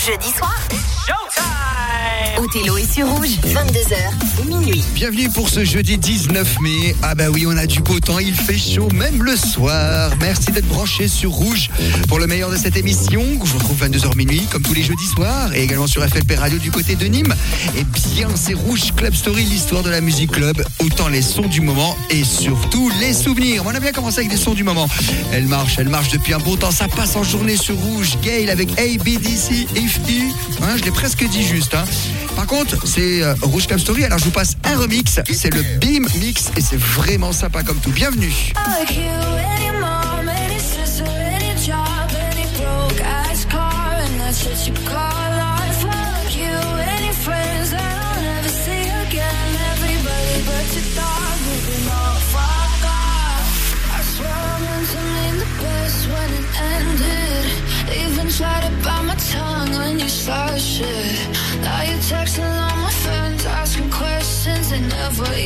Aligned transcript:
Jeudi 0.00 0.32
soir. 0.32 0.59
Othello 2.50 2.76
est 2.78 2.92
sur 2.92 3.06
rouge, 3.08 3.38
22h, 3.44 4.48
minuit. 4.48 4.82
Bienvenue 4.92 5.28
pour 5.30 5.48
ce 5.48 5.64
jeudi 5.64 5.98
19 5.98 6.60
mai. 6.60 6.96
Ah 7.00 7.14
bah 7.14 7.30
oui, 7.30 7.44
on 7.46 7.56
a 7.56 7.64
du 7.66 7.80
beau 7.80 8.00
temps, 8.00 8.18
il 8.18 8.34
fait 8.34 8.58
chaud 8.58 8.88
même 8.92 9.22
le 9.22 9.36
soir. 9.36 10.10
Merci 10.20 10.50
d'être 10.50 10.66
branché 10.66 11.06
sur 11.06 11.30
Rouge 11.30 11.70
pour 12.08 12.18
le 12.18 12.26
meilleur 12.26 12.50
de 12.50 12.56
cette 12.56 12.76
émission. 12.76 13.22
Je 13.44 13.50
vous 13.50 13.58
retrouve 13.58 13.84
22h 13.84 14.16
minuit 14.16 14.48
comme 14.50 14.62
tous 14.62 14.74
les 14.74 14.82
jeudis 14.82 15.06
soirs 15.14 15.54
et 15.54 15.62
également 15.62 15.86
sur 15.86 16.02
FLP 16.02 16.32
Radio 16.36 16.58
du 16.58 16.72
côté 16.72 16.96
de 16.96 17.06
Nîmes. 17.06 17.32
Et 17.76 17.84
bien, 17.84 18.28
c'est 18.34 18.54
Rouge 18.54 18.94
Club 18.96 19.14
Story, 19.14 19.44
l'histoire 19.44 19.84
de 19.84 19.90
la 19.90 20.00
musique 20.00 20.32
club. 20.32 20.60
Autant 20.80 21.06
les 21.06 21.22
sons 21.22 21.46
du 21.46 21.60
moment 21.60 21.96
et 22.10 22.24
surtout 22.24 22.90
les 23.00 23.12
souvenirs. 23.12 23.62
On 23.64 23.74
a 23.76 23.78
bien 23.78 23.92
commencé 23.92 24.18
avec 24.18 24.30
des 24.30 24.36
sons 24.36 24.54
du 24.54 24.64
moment. 24.64 24.88
Elle 25.32 25.46
marche, 25.46 25.78
elle 25.78 25.88
marche 25.88 26.08
depuis 26.10 26.34
un 26.34 26.40
beau 26.40 26.56
temps. 26.56 26.72
Ça 26.72 26.88
passe 26.88 27.14
en 27.14 27.22
journée 27.22 27.56
sur 27.56 27.76
Rouge. 27.76 28.16
Gail 28.22 28.50
avec 28.50 28.70
ABDC 28.72 29.68
Ifty. 29.76 30.22
Hein, 30.62 30.76
je 30.76 30.82
l'ai 30.82 30.90
presque 30.90 31.24
dit 31.28 31.44
juste. 31.44 31.74
Hein. 31.74 31.84
Par 32.40 32.46
contre, 32.46 32.86
c'est 32.86 33.22
euh, 33.22 33.34
Rouge 33.42 33.66
Club 33.66 33.78
Story. 33.78 34.02
Alors 34.02 34.18
je 34.18 34.24
vous 34.24 34.30
passe 34.30 34.56
un 34.64 34.78
remix. 34.78 35.20
C'est 35.30 35.52
le 35.52 35.62
Beam 35.78 36.08
Mix 36.18 36.50
et 36.56 36.62
c'est 36.62 36.80
vraiment 36.80 37.32
sympa 37.32 37.62
comme 37.62 37.76
tout. 37.80 37.90
Bienvenue. 37.90 38.32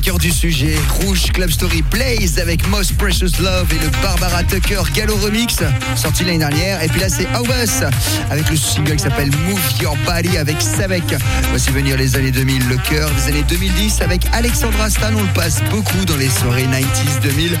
cœur 0.00 0.18
du 0.18 0.30
sujet. 0.30 0.74
Rouge 1.00 1.30
Club 1.32 1.50
Story 1.50 1.82
Blaze 1.82 2.38
avec 2.38 2.66
Most 2.68 2.96
Precious 2.96 3.40
Love 3.40 3.66
et 3.72 3.84
le 3.84 3.90
Barbara 4.02 4.42
Tucker 4.44 4.82
Gallo 4.94 5.16
Remix, 5.16 5.58
sorti 5.96 6.24
l'année 6.24 6.38
dernière. 6.38 6.82
Et 6.82 6.88
puis 6.88 7.00
là, 7.00 7.08
c'est 7.08 7.26
Aubus 7.38 7.84
avec 8.30 8.48
le 8.48 8.56
single 8.56 8.96
qui 8.96 9.02
s'appelle 9.02 9.30
Move 9.46 9.60
Your 9.80 9.96
Body 10.06 10.38
avec 10.38 10.56
Savek. 10.60 11.14
Voici 11.50 11.70
venir 11.70 11.96
les 11.96 12.16
années 12.16 12.30
2000, 12.30 12.68
le 12.68 12.76
cœur 12.78 13.10
des 13.10 13.28
années 13.28 13.44
2010 13.48 14.00
avec 14.02 14.22
Alexandra 14.32 14.88
Stan. 14.90 15.12
On 15.14 15.22
le 15.22 15.32
passe 15.34 15.60
beaucoup 15.70 16.04
dans 16.04 16.16
les 16.16 16.30
soirées 16.30 16.66
90s 16.66 17.20
2000. 17.22 17.58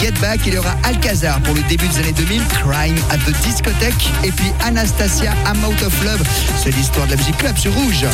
Get 0.00 0.12
Back, 0.20 0.40
il 0.46 0.54
y 0.54 0.58
aura 0.58 0.74
Alcazar 0.84 1.40
pour 1.42 1.54
le 1.54 1.62
début 1.68 1.88
des 1.88 1.98
années 1.98 2.12
2000, 2.12 2.42
Crime 2.62 2.96
at 3.10 3.18
the 3.18 3.34
Discothèque. 3.44 4.08
Et 4.24 4.32
puis 4.32 4.52
Anastasia, 4.64 5.32
I'm 5.46 5.64
Out 5.64 5.82
of 5.82 6.04
Love. 6.04 6.22
C'est 6.62 6.74
l'histoire 6.74 7.06
de 7.06 7.12
la 7.12 7.16
musique 7.16 7.36
club 7.36 7.56
sur 7.56 7.72
Rouge. 7.74 8.06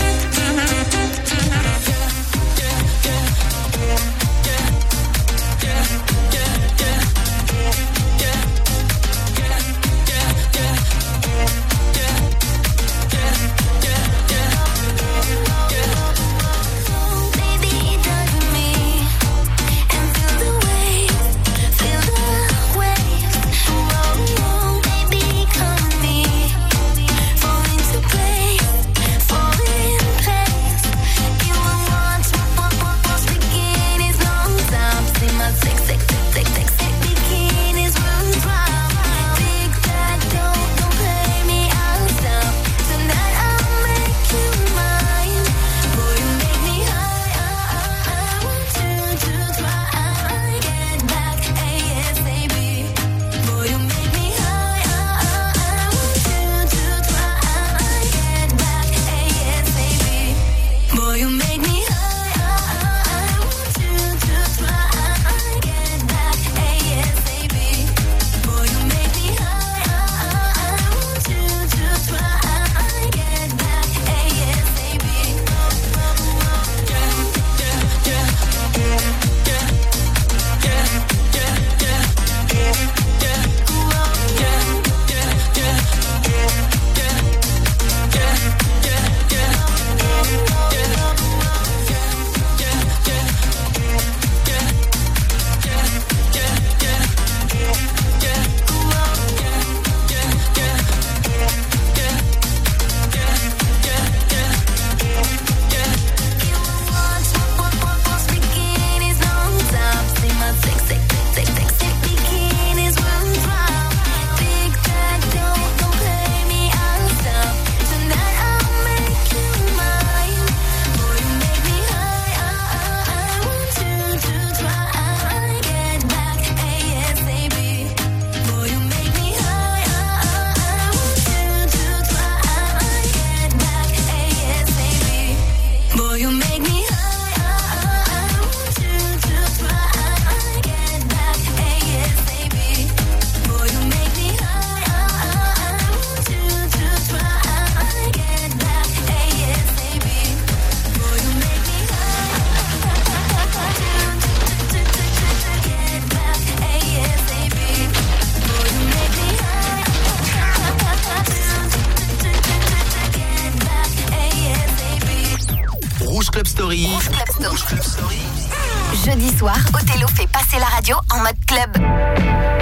Jeudi 169.05 169.37
soir, 169.37 169.57
Othello 169.75 170.07
fait 170.09 170.27
passer 170.29 170.59
la 170.59 170.67
radio 170.67 170.97
en 171.13 171.19
mode 171.19 171.47
club. 171.47 172.58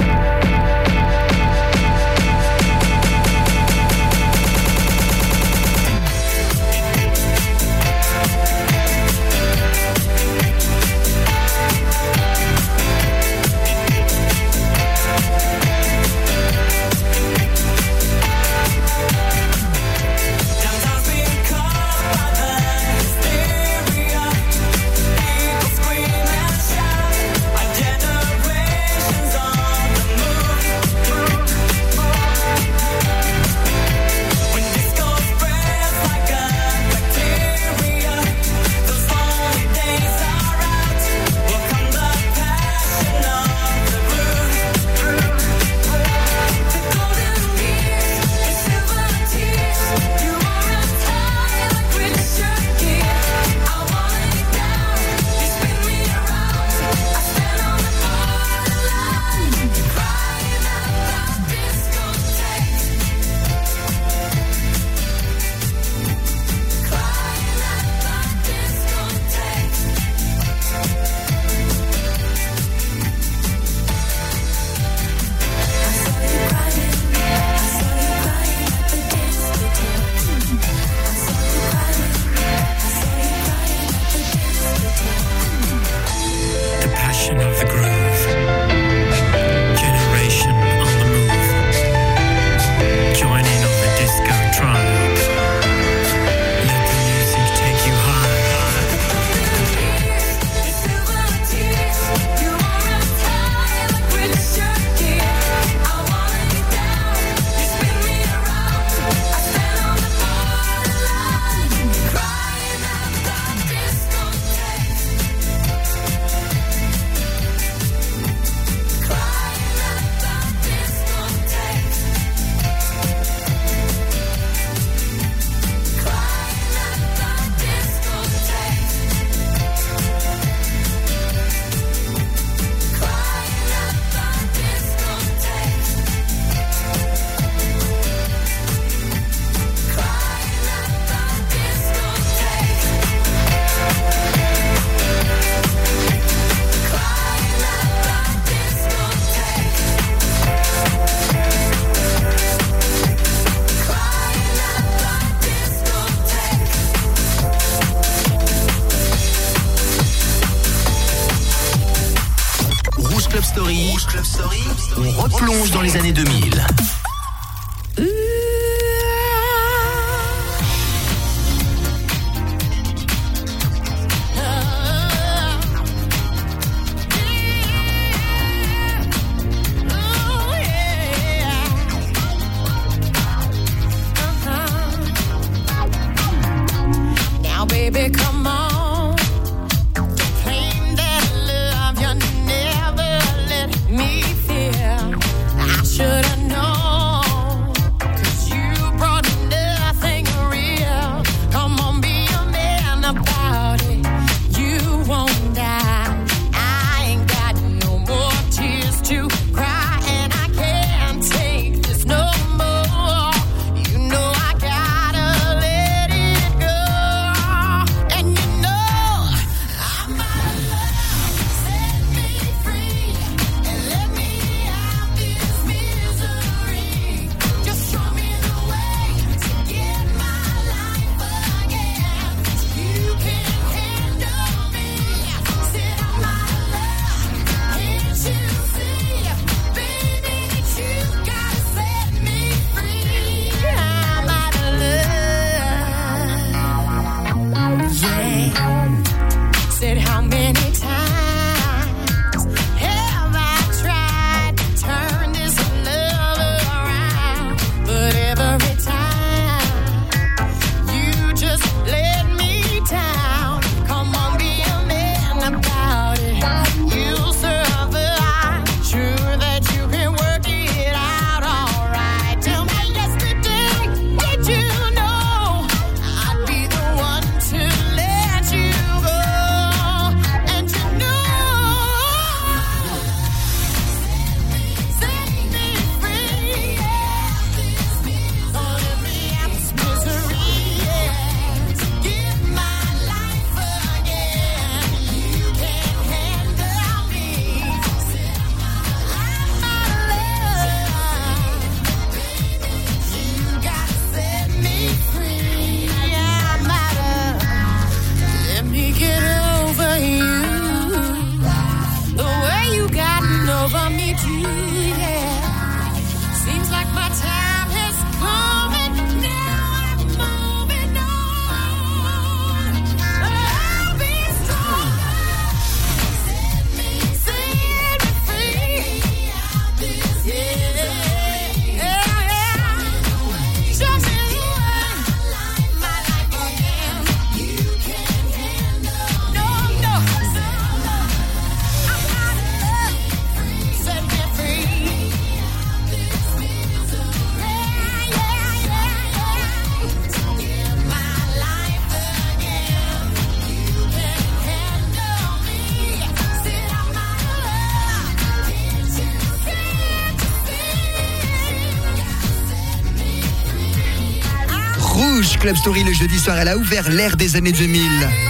Club 365.47 365.59
Story 365.59 365.85
le 365.85 365.93
jeudi 365.93 366.19
soir, 366.19 366.37
elle 366.39 366.49
a 366.49 366.57
ouvert 366.57 366.91
l'ère 366.91 367.17
des 367.17 367.37
années 367.37 367.53
2000. 367.53 367.81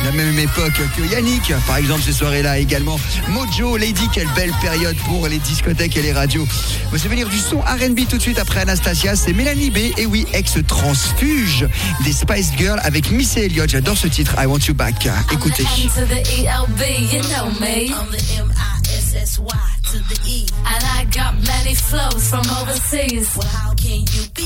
La 0.05 0.13
même 0.13 0.39
époque 0.39 0.79
que 0.95 1.01
Yannick, 1.11 1.51
par 1.67 1.79
exemple, 1.79 2.03
ces 2.03 2.13
soirées-là 2.13 2.59
également. 2.59 3.01
Mojo, 3.31 3.79
Lady, 3.79 4.07
quelle 4.13 4.29
belle 4.37 4.53
période 4.61 4.97
pour 5.07 5.27
les 5.27 5.39
discothèques 5.39 5.97
et 5.97 6.03
les 6.03 6.13
radios. 6.13 6.47
Vous 6.91 7.01
allez 7.01 7.09
venir 7.09 7.31
du 7.31 7.39
son 7.39 7.61
RB 7.61 8.07
tout 8.07 8.19
de 8.19 8.23
suite 8.23 8.39
après 8.39 8.61
Anastasia, 8.61 9.17
c'est 9.17 9.33
Mélanie 9.33 9.71
B. 9.71 9.79
Et 9.97 10.05
oui, 10.05 10.27
ex-transfuge 10.35 11.67
des 12.05 12.13
Spice 12.13 12.51
Girls 12.59 12.81
avec 12.85 13.11
Missy 13.11 13.39
Elliott. 13.39 13.71
J'adore 13.71 13.97
ce 13.97 14.09
titre, 14.09 14.35
I 14.39 14.45
Want 14.45 14.59
You 14.69 14.75
Back. 14.75 15.09
Écoutez. 15.33 15.63
I'm 15.63 15.89
the 15.89 15.99
M 15.99 16.07
to 16.07 16.15
the 16.15 16.21
ELB, 16.21 17.13
you 17.15 17.23
know 17.31 17.47
me. 17.59 17.95
I'm 17.95 18.11
the 18.11 18.41
M-I-S-S-Y 18.41 19.67
to 19.91 19.99
the 20.15 20.29
E. 20.29 20.47
And 20.67 20.85
I 20.85 21.05
got 21.07 21.35
many 21.47 21.75
flows 21.75 22.29
from 22.29 22.45
overseas. 22.61 23.35
Well, 23.39 23.49
how 23.49 23.73
can 23.75 24.01
you 24.01 24.29
beep 24.35 24.46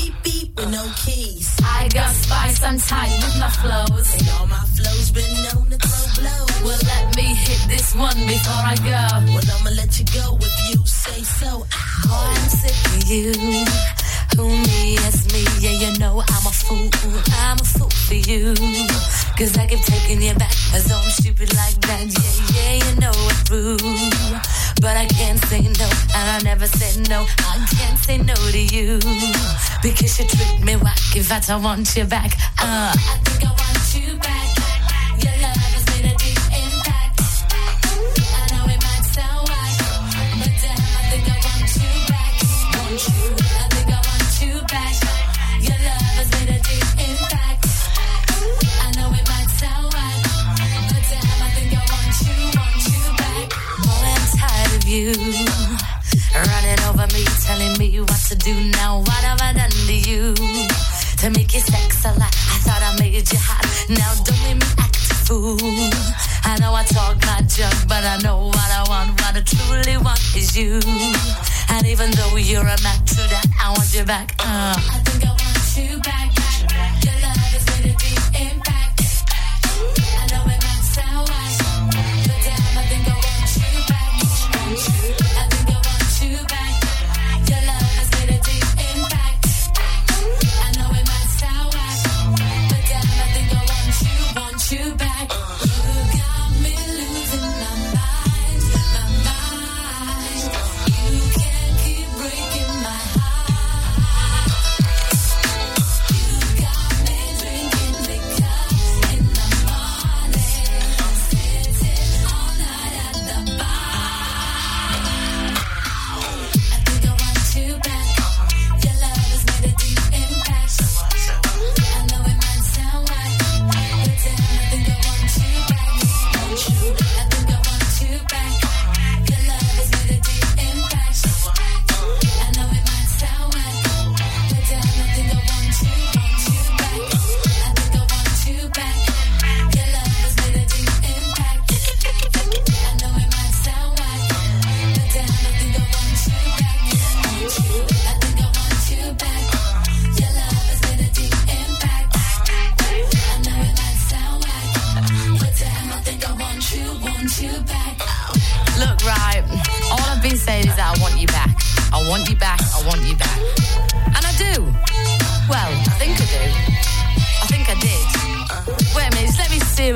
with 0.61 0.71
no 0.71 0.85
keys? 0.95 1.55
I 1.63 1.87
got 1.93 2.13
spice, 2.13 2.63
I'm 2.63 2.77
tight 2.77 3.11
with 3.23 3.39
my 3.39 3.49
flows. 3.49 4.13
And 4.19 4.29
all 4.37 4.47
my 4.47 4.65
flows 4.75 5.11
been 5.11 5.33
known 5.45 5.65
to 5.71 5.77
throw 5.77 6.23
blows. 6.23 6.61
Well, 6.63 6.79
let 6.85 7.15
me 7.15 7.33
hit 7.33 7.61
this 7.67 7.95
one 7.95 8.19
before 8.27 8.63
I 8.73 8.75
go. 8.77 9.33
Well, 9.33 9.47
I'ma 9.55 9.71
let 9.75 9.99
you 9.99 10.05
go 10.05 10.37
if 10.39 10.55
you 10.69 10.85
say 10.85 11.23
so. 11.23 11.65
Oh, 12.07 12.33
I'm 12.35 12.49
sick 12.49 12.77
of 12.93 13.09
you. 13.09 13.33
Who 14.37 14.47
me, 14.47 14.93
yes 14.93 15.17
me, 15.33 15.43
yeah, 15.59 15.75
you 15.83 15.99
know 15.99 16.21
I'm 16.21 16.45
a 16.47 16.53
fool. 16.53 16.89
I'm 17.43 17.57
a 17.59 17.63
fool 17.63 17.89
for 17.89 18.13
you. 18.13 18.53
Cause 19.41 19.57
I 19.57 19.65
keep 19.65 19.79
taking 19.79 20.21
you 20.21 20.35
back 20.35 20.51
as 20.71 20.85
though 20.85 20.97
I'm 20.97 21.09
stupid 21.09 21.51
like 21.55 21.73
that. 21.81 22.05
Yeah, 22.05 22.53
yeah, 22.53 22.73
you 22.85 22.99
know 23.01 23.09
it's 23.09 23.43
true. 23.45 23.75
But 24.79 24.97
I 24.97 25.07
can't 25.07 25.39
say 25.45 25.61
no, 25.61 25.89
and 26.13 26.29
I 26.29 26.39
never 26.43 26.67
said 26.67 27.09
no. 27.09 27.25
I 27.39 27.65
can't 27.71 27.97
say 27.97 28.19
no 28.19 28.35
to 28.35 28.61
you. 28.61 28.99
Because 29.81 30.19
you 30.19 30.27
treat 30.27 30.63
me 30.63 30.75
whack. 30.75 30.99
In 31.15 31.25
I 31.25 31.57
want 31.57 31.97
you 31.97 32.03
back. 32.03 32.33
Uh, 32.59 32.93
I 32.93 33.19
think 33.23 33.43
I 33.43 33.49
want 33.49 33.95
you 33.95 34.15
back. 34.19 34.60
you. 54.91 55.13
Running 56.35 56.81
over 56.91 57.07
me, 57.15 57.23
telling 57.47 57.77
me 57.79 58.01
what 58.01 58.21
to 58.27 58.35
do 58.35 58.53
now. 58.71 58.99
What 58.99 59.23
have 59.23 59.41
I 59.41 59.53
done 59.53 59.71
to 59.71 59.95
you? 59.95 60.35
To 61.23 61.29
make 61.29 61.53
you 61.53 61.61
sex 61.61 62.03
a 62.03 62.11
lot, 62.19 62.35
I 62.51 62.57
thought 62.65 62.83
I 62.83 62.99
made 62.99 63.31
you 63.31 63.39
hot. 63.39 63.63
Now 63.87 64.11
don't 64.25 64.41
make 64.43 64.59
me 64.59 64.67
act 64.79 64.97
a 65.11 65.15
fool. 65.15 65.57
I 66.43 66.57
know 66.59 66.73
I 66.73 66.83
talk 66.83 67.15
my 67.23 67.41
junk, 67.47 67.87
but 67.87 68.03
I 68.03 68.17
know 68.21 68.47
what 68.47 68.71
I 68.79 68.83
want. 68.89 69.11
What 69.21 69.35
I 69.35 69.41
truly 69.41 69.95
want 69.95 70.19
is 70.35 70.57
you. 70.57 70.81
And 71.69 71.87
even 71.87 72.11
though 72.11 72.35
you're 72.35 72.67
a 72.67 72.77
match 72.83 73.15
to 73.15 73.23
that, 73.31 73.45
I 73.63 73.71
want 73.71 73.95
you 73.95 74.03
back. 74.03 74.35
Uh. 74.39 74.75
I 74.75 74.99
think 75.07 75.23
I 75.23 75.31
want 75.31 75.77
you 75.77 75.99
back. 76.03 76.35
Your 77.05 77.15
love 77.23 77.55
is 77.55 77.70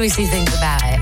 we 0.05 0.09
see 0.09 0.25
things 0.27 0.55
about 0.55 0.83
it. 0.83 0.94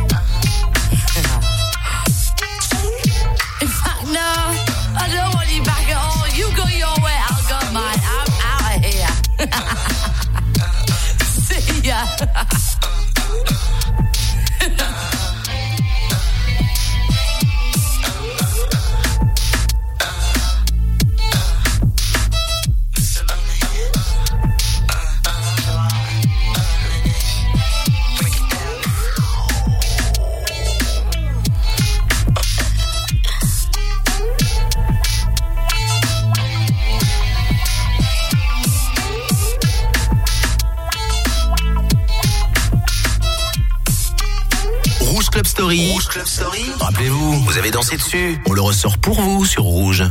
On 48.45 48.53
le 48.53 48.61
ressort 48.61 48.97
pour 48.97 49.19
vous 49.19 49.45
sur 49.45 49.63
Rouge. 49.63 50.05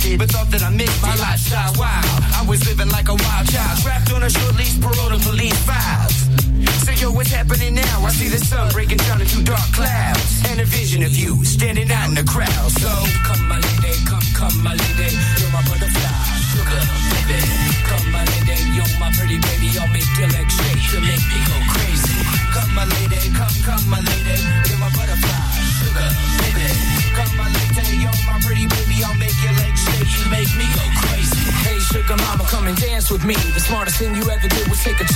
deep. 0.00 0.18
But 0.18 0.30
thought 0.30 0.50
that 0.50 0.62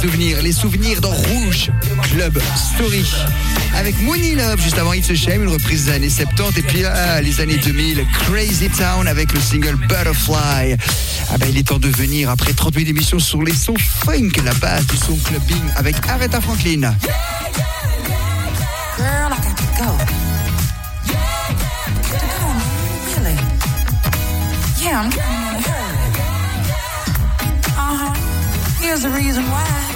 souvenirs, 0.00 0.40
les 0.42 0.52
souvenirs 0.52 1.00
dans 1.02 1.10
Rouge 1.10 1.70
Club 2.04 2.40
Story. 2.56 3.04
Avec 3.76 4.00
Money 4.00 4.34
Love, 4.34 4.58
juste 4.60 4.78
avant 4.78 4.94
It's 4.94 5.10
a 5.10 5.14
Shame, 5.14 5.42
une 5.42 5.50
reprise 5.50 5.86
des 5.86 5.92
années 5.92 6.08
70, 6.08 6.58
et 6.58 6.62
puis 6.62 6.84
ah, 6.86 7.20
les 7.20 7.40
années 7.40 7.58
2000, 7.58 8.06
Crazy 8.24 8.70
Town 8.70 9.06
avec 9.06 9.32
le 9.34 9.40
single 9.40 9.76
Butterfly. 9.88 10.76
Ah 11.30 11.36
ben, 11.38 11.48
il 11.50 11.58
est 11.58 11.64
temps 11.64 11.78
de 11.78 11.88
venir 11.88 12.30
après 12.30 12.54
30 12.54 12.78
émissions 12.78 13.18
sur 13.18 13.42
les 13.42 13.54
sons 13.54 13.74
funk, 13.76 14.30
la 14.42 14.54
base 14.54 14.86
du 14.86 14.96
son 14.96 15.16
clubbing 15.16 15.62
avec 15.76 15.96
Aretha 16.08 16.40
Franklin. 16.40 16.94
Yeah, 24.82 25.02
I'm. 25.02 25.10
Uh 27.76 27.96
huh. 27.96 28.14
Here's 28.80 29.02
the 29.02 29.10
reason 29.10 29.44
why. 29.44 29.89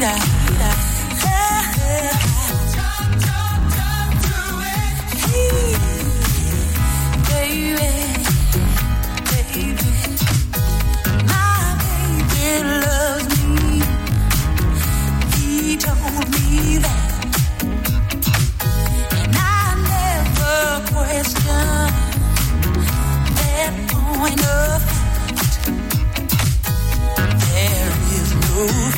vida. 0.00 0.49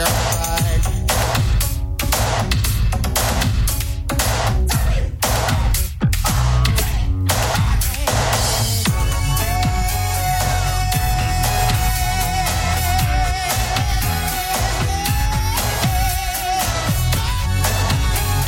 girl. 0.00 0.59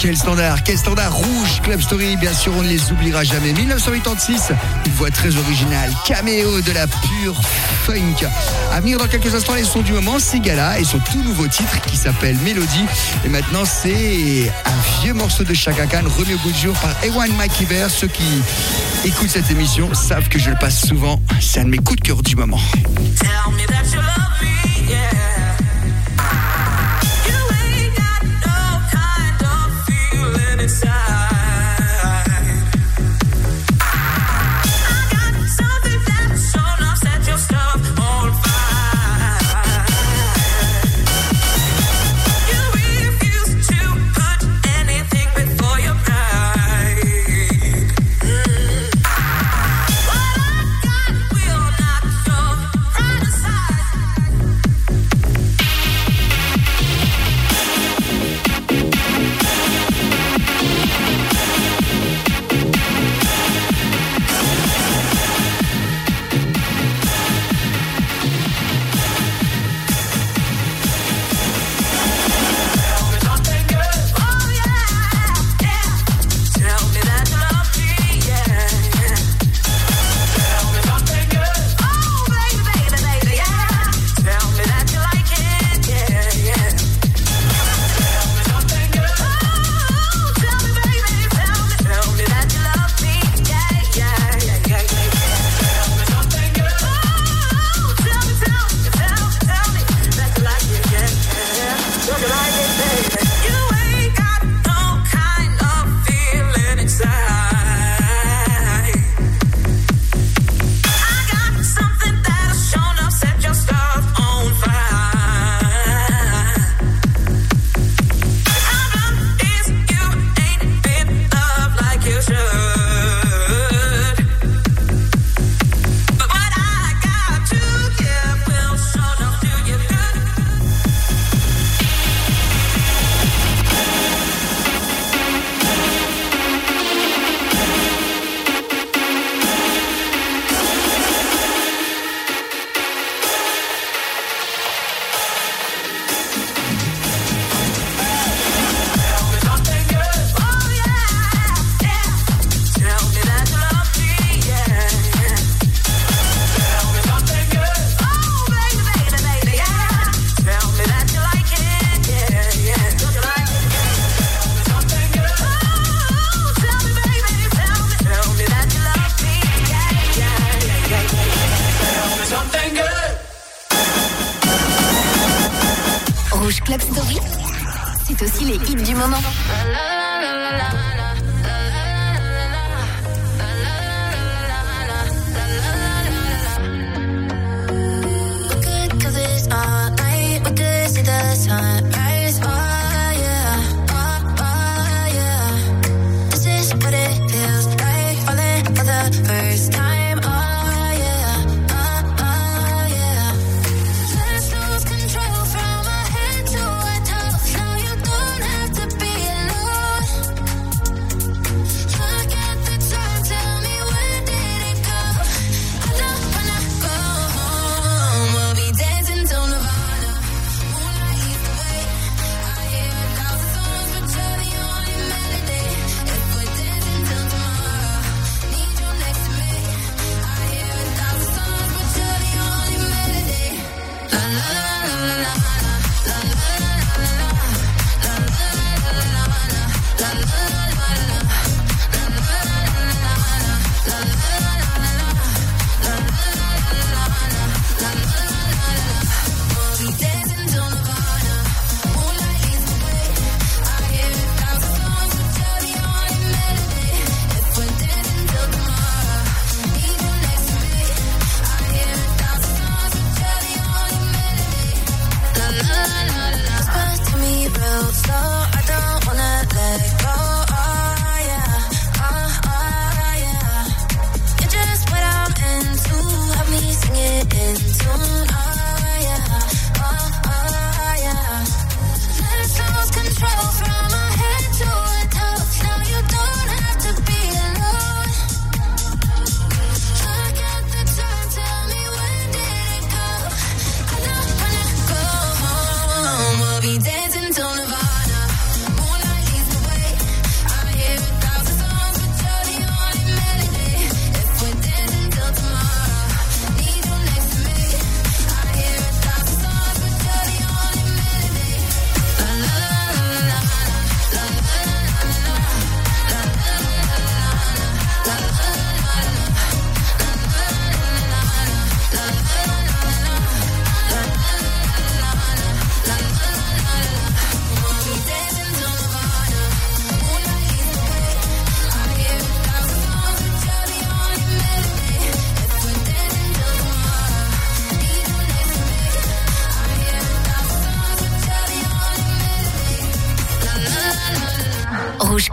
Quel 0.03 0.17
standard, 0.17 0.65
quel 0.65 0.77
standard 0.77 1.15
rouge 1.15 1.61
Club 1.63 1.81
Story, 1.81 2.17
bien 2.17 2.35
sûr, 2.35 2.53
on 2.57 2.63
ne 2.63 2.67
les 2.67 2.91
oubliera 2.91 3.23
jamais. 3.23 3.53
1986, 3.53 4.51
une 4.85 4.93
voix 4.95 5.13
très 5.13 5.37
originale, 5.37 5.93
caméo 6.05 6.61
de 6.61 6.73
la 6.73 6.89
pure 6.89 7.41
funk. 7.87 8.27
À 8.73 8.81
venir 8.81 8.99
dans 8.99 9.07
quelques 9.07 9.33
instants, 9.33 9.55
les 9.55 9.63
sons 9.63 9.83
du 9.83 9.93
moment, 9.93 10.19
Sigala 10.19 10.81
et 10.81 10.85
son 10.85 10.99
tout 10.99 11.23
nouveau 11.23 11.47
titre 11.47 11.81
qui 11.83 11.97
s'appelle 11.97 12.37
Mélodie. 12.39 12.85
Et 13.25 13.29
maintenant, 13.29 13.65
c'est 13.65 14.51
un 14.65 15.03
vieux 15.03 15.15
morceau 15.15 15.45
de 15.45 15.55
Chaka 15.55 15.85
remis 16.01 16.35
au 16.35 16.39
goût 16.39 16.51
du 16.51 16.59
jour 16.59 16.75
par 16.81 16.91
Ewan 17.05 17.31
McIver. 17.37 17.87
Ceux 17.89 18.09
qui 18.09 18.43
écoutent 19.05 19.31
cette 19.31 19.53
émission 19.53 19.95
savent 19.95 20.29
que 20.29 20.41
je 20.41 20.51
le 20.51 20.57
passe 20.57 20.85
souvent. 20.85 21.21
C'est 21.41 21.61
un 21.61 21.65
de 21.67 21.71
mes 21.71 21.79
coups 21.79 22.01
de 22.01 22.09
cœur 22.09 22.23
du 22.25 22.35
moment. 22.35 22.59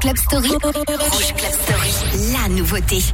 Club 0.09 0.17
Story. 0.17 0.49
Rouge 0.49 1.33
Club 1.33 1.53
Story. 1.53 2.33
La 2.33 2.47
nouveauté. 2.49 3.13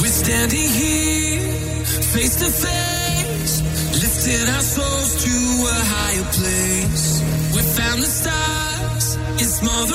We're 0.00 0.16
standing 0.22 0.70
here, 0.70 1.84
face 2.14 2.36
to 2.36 2.44
face, 2.44 3.62
lifting 3.92 4.48
our 4.54 4.60
souls 4.60 5.24
to 5.24 5.30
a 5.66 5.78
higher 5.94 6.26
place. 6.30 7.22
We 7.56 7.62
found 7.62 8.02
the 8.02 8.06
stars, 8.06 9.18
it's 9.40 9.62
more 9.62 9.86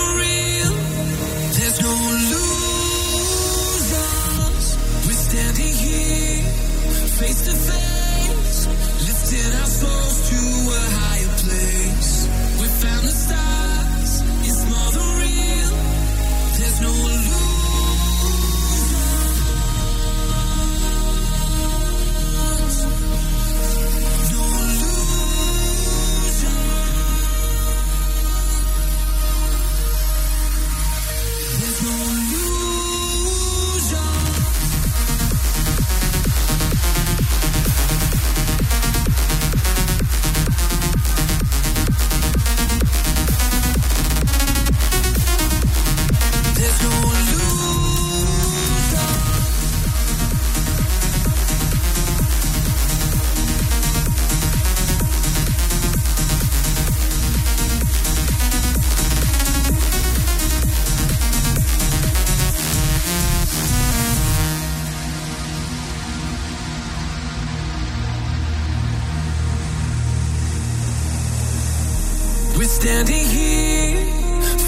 We're 72.62 72.68
standing 72.68 73.26
here, 73.26 74.06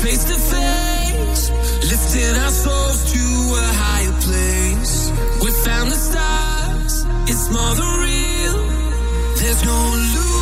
face 0.01 0.23
to 0.23 0.33
face, 0.33 1.51
lifting 1.91 2.41
our 2.41 2.49
souls 2.49 3.13
to 3.13 3.19
a 3.19 3.67
higher 3.83 4.11
place. 4.13 5.11
We 5.43 5.51
found 5.51 5.91
the 5.91 5.97
stars, 5.97 7.05
it's 7.29 7.51
more 7.51 7.75
than 7.75 7.99
real. 7.99 8.57
There's 9.37 9.63
no 9.63 9.77
illusions. 9.93 10.32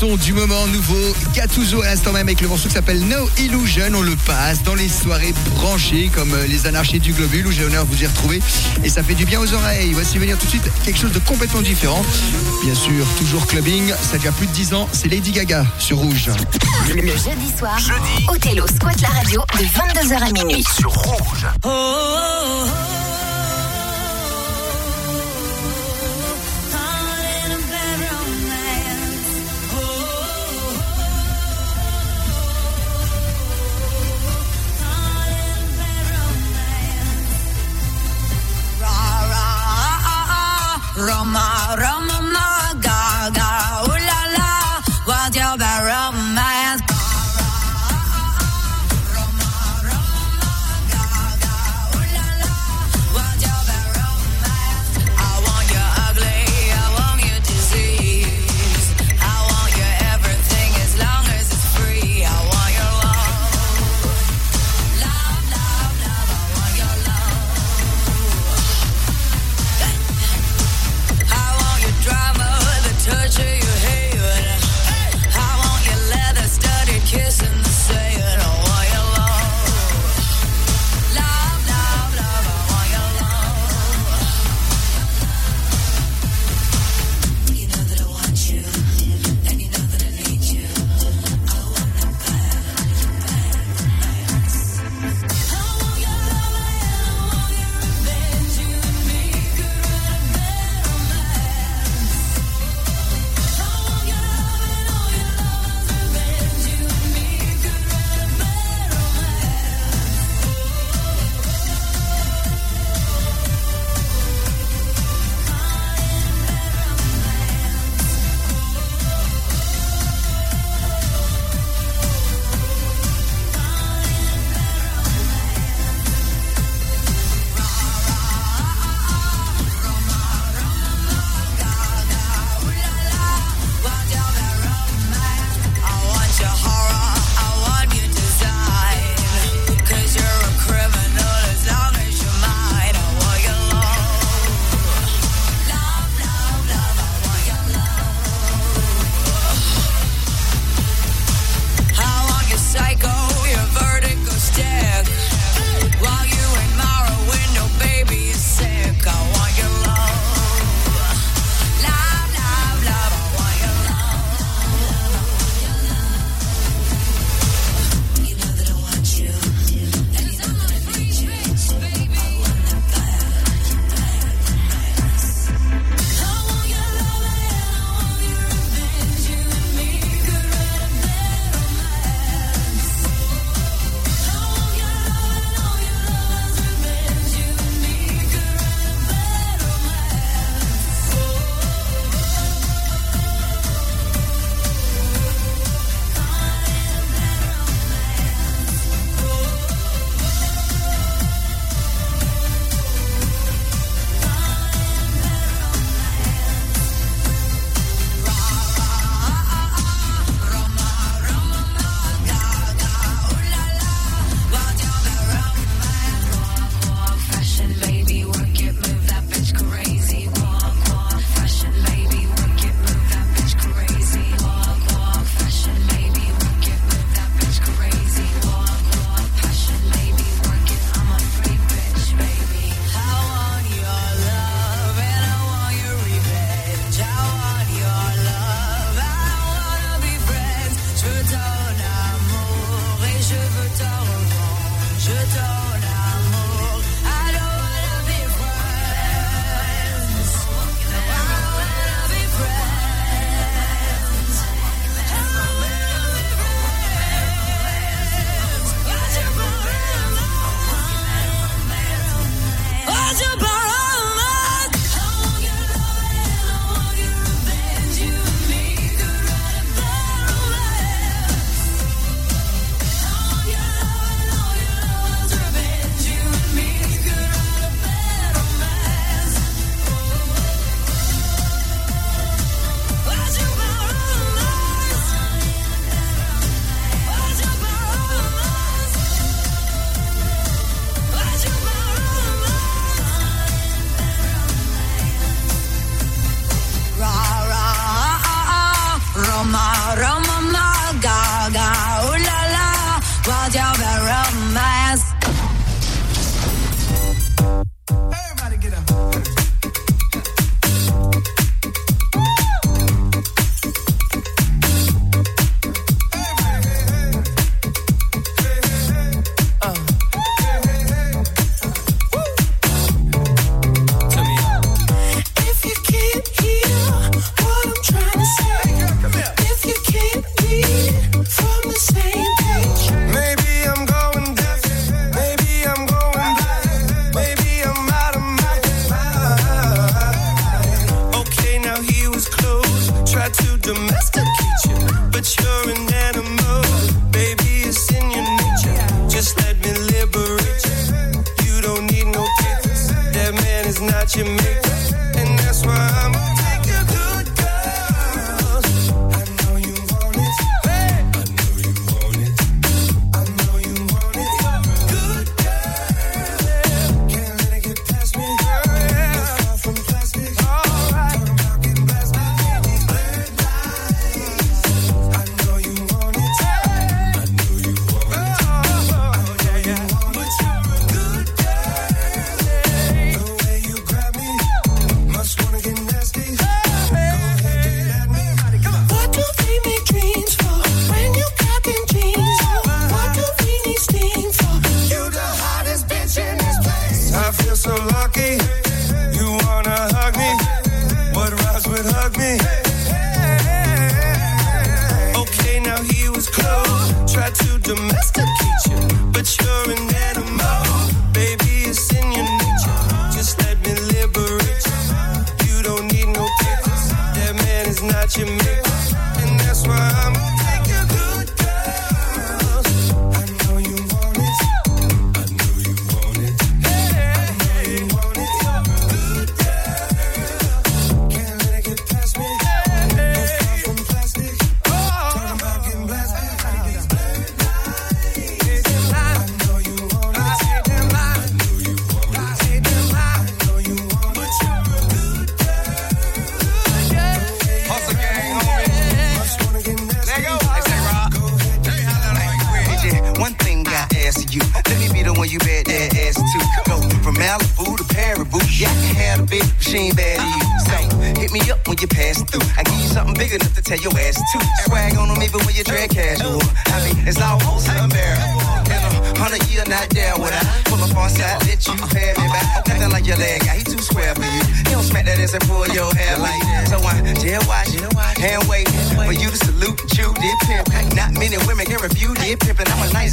Du 0.00 0.32
moment 0.32 0.66
nouveau, 0.68 1.14
Gattuso 1.34 1.82
à 1.82 1.88
l'instant 1.88 2.12
même 2.12 2.26
avec 2.26 2.40
le 2.40 2.48
morceau 2.48 2.68
qui 2.68 2.74
s'appelle 2.74 3.00
No 3.06 3.28
Illusion, 3.36 3.92
on 3.94 4.00
le 4.00 4.16
passe 4.24 4.62
dans 4.62 4.74
les 4.74 4.88
soirées 4.88 5.34
branchées 5.56 6.10
comme 6.14 6.32
euh, 6.32 6.46
les 6.46 6.66
anarchies 6.66 7.00
du 7.00 7.12
globule 7.12 7.46
où 7.46 7.52
j'ai 7.52 7.60
l'honneur 7.64 7.84
de 7.84 7.90
vous 7.90 8.02
y 8.02 8.06
retrouver 8.06 8.40
et 8.82 8.88
ça 8.88 9.02
fait 9.02 9.14
du 9.14 9.26
bien 9.26 9.38
aux 9.40 9.52
oreilles. 9.52 9.92
Voici 9.92 10.16
venir 10.16 10.38
tout 10.38 10.46
de 10.46 10.50
suite 10.50 10.70
quelque 10.84 10.98
chose 10.98 11.12
de 11.12 11.18
complètement 11.18 11.60
différent. 11.60 12.02
Bien 12.64 12.74
sûr, 12.74 13.06
toujours 13.18 13.46
clubbing, 13.46 13.92
ça 14.10 14.18
fait 14.18 14.30
plus 14.30 14.46
de 14.46 14.52
10 14.52 14.72
ans, 14.72 14.88
c'est 14.90 15.08
Lady 15.08 15.32
Gaga 15.32 15.66
sur 15.78 15.98
Rouge. 15.98 16.30
Le 16.88 17.02
jeudi 17.02 17.52
soir, 17.58 17.78
Othello 18.28 18.66
squatte 18.66 19.02
la 19.02 19.08
radio 19.08 19.42
de 19.58 19.64
22h 19.64 20.28
à 20.28 20.32
minuit. 20.32 20.64
Sur 20.78 20.92
Rouge. 20.92 21.46
Roma, 21.62 21.70
Roma, 21.70 22.99
Tomorrow. 41.30 42.29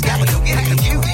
Gotta 0.07 0.31
you 0.31 0.39
get. 0.45 0.85
You 0.85 1.06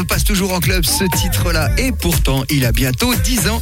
On 0.00 0.04
passe 0.04 0.24
toujours 0.24 0.54
en 0.54 0.60
club, 0.60 0.82
ce 0.86 1.04
titre-là. 1.18 1.68
Et 1.76 1.92
pourtant, 1.92 2.42
il 2.48 2.64
a 2.64 2.72
bientôt 2.72 3.14
10 3.14 3.48
ans. 3.48 3.60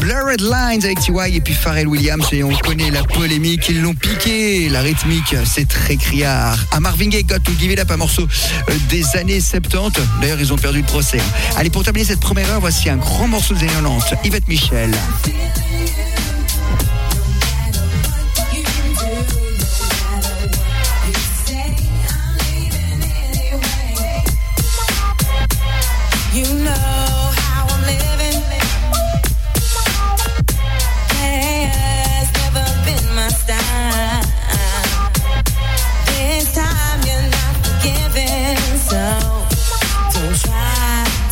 Blurred 0.00 0.40
Lines 0.40 0.82
avec 0.82 0.98
T.Y. 0.98 1.36
et 1.36 1.40
puis 1.42 1.52
Pharrell 1.52 1.86
Williams. 1.86 2.24
Et 2.32 2.42
on 2.42 2.56
connaît 2.56 2.90
la 2.90 3.02
polémique. 3.02 3.68
Ils 3.68 3.82
l'ont 3.82 3.92
piqué. 3.92 4.70
La 4.70 4.80
rythmique, 4.80 5.36
c'est 5.44 5.68
très 5.68 5.96
criard. 5.96 6.56
À 6.70 6.80
Marvin 6.80 7.08
Gaye, 7.08 7.24
Got 7.24 7.40
to 7.40 7.52
Give 7.58 7.70
It 7.70 7.80
Up, 7.80 7.90
un 7.90 7.98
morceau 7.98 8.22
euh, 8.22 8.72
des 8.88 9.14
années 9.18 9.42
70. 9.42 10.00
D'ailleurs, 10.22 10.40
ils 10.40 10.54
ont 10.54 10.58
perdu 10.58 10.78
le 10.78 10.86
procès. 10.86 11.20
Allez, 11.58 11.68
pour 11.68 11.84
terminer 11.84 12.06
cette 12.06 12.20
première 12.20 12.50
heure, 12.50 12.60
voici 12.60 12.88
un 12.88 12.96
grand 12.96 13.28
morceau 13.28 13.52
des 13.52 13.64
années 13.64 13.72
90. 13.82 14.14
Yvette 14.24 14.48
Michel. 14.48 14.90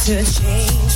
to 0.05 0.25
change. 0.25 0.92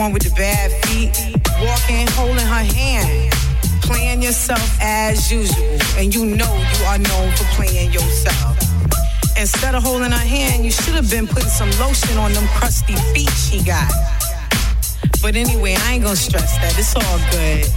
one 0.00 0.12
with 0.14 0.22
the 0.22 0.34
bad 0.34 0.72
feet, 0.86 1.12
walking, 1.60 2.06
holding 2.16 2.46
her 2.46 2.64
hand, 2.64 3.30
playing 3.82 4.22
yourself 4.22 4.64
as 4.80 5.30
usual. 5.30 5.76
And 5.98 6.14
you 6.14 6.24
know 6.24 6.52
you 6.56 6.84
are 6.86 6.96
known 6.96 7.30
for 7.36 7.44
playing 7.52 7.92
yourself. 7.92 8.56
Instead 9.36 9.74
of 9.74 9.82
holding 9.82 10.10
her 10.10 10.26
hand, 10.36 10.64
you 10.64 10.70
should 10.70 10.94
have 10.94 11.10
been 11.10 11.26
putting 11.26 11.50
some 11.50 11.70
lotion 11.78 12.16
on 12.16 12.32
them 12.32 12.48
crusty 12.56 12.94
feet 13.12 13.28
she 13.28 13.62
got. 13.62 13.92
But 15.20 15.36
anyway, 15.36 15.76
I 15.78 15.92
ain't 15.92 16.04
gonna 16.04 16.16
stress 16.16 16.56
that. 16.64 16.78
It's 16.78 16.96
all 16.96 17.18
good. 17.36 17.68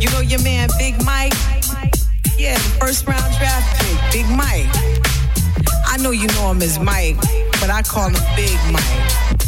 You 0.00 0.08
know 0.10 0.20
your 0.20 0.42
man, 0.44 0.68
Big 0.78 0.94
Mike? 1.04 1.34
Yeah, 2.38 2.54
the 2.54 2.76
first 2.78 3.08
round 3.08 3.34
draft 3.38 3.66
pick, 3.82 4.22
Big 4.22 4.28
Mike. 4.30 4.70
I 5.84 5.96
know 5.98 6.12
you 6.12 6.28
know 6.28 6.52
him 6.52 6.62
as 6.62 6.78
Mike, 6.78 7.16
but 7.60 7.70
I 7.70 7.82
call 7.82 8.08
him 8.08 8.22
Big 8.36 8.56
Mike. 8.70 9.41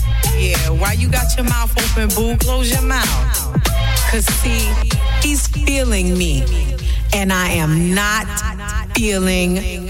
Why 0.70 0.92
you 0.92 1.08
got 1.08 1.36
your 1.36 1.44
mouth 1.44 1.72
open, 1.78 2.08
boo? 2.14 2.36
Close 2.38 2.70
your 2.72 2.82
mouth. 2.82 3.62
Cause 4.10 4.26
see, 4.26 4.70
he's 5.26 5.46
feeling 5.48 6.16
me, 6.16 6.44
and 7.12 7.32
I 7.32 7.48
am 7.48 7.94
not 7.94 8.26
feeling 8.96 9.88